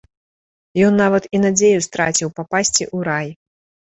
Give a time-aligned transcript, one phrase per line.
[0.87, 3.29] Ён нават і надзею страціў папасці ў рай.